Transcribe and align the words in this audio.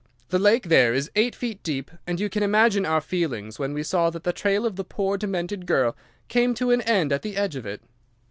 The 0.29 0.39
lake 0.39 0.63
there 0.69 0.95
is 0.95 1.11
eight 1.15 1.35
feet 1.35 1.61
deep, 1.61 1.91
and 2.07 2.19
you 2.19 2.27
can 2.27 2.41
imagine 2.41 2.87
our 2.87 3.01
feelings 3.01 3.59
when 3.59 3.71
we 3.71 3.83
saw 3.83 4.09
that 4.09 4.23
the 4.23 4.33
trail 4.33 4.65
of 4.65 4.75
the 4.75 4.83
poor 4.83 5.15
demented 5.15 5.67
girl 5.67 5.95
came 6.27 6.55
to 6.55 6.71
an 6.71 6.81
end 6.81 7.11
at 7.13 7.21
the 7.21 7.37
edge 7.37 7.55
of 7.55 7.67
it. 7.67 7.81